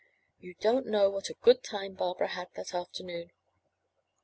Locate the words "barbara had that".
1.93-2.73